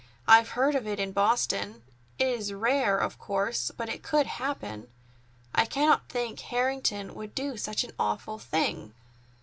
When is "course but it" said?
3.19-4.01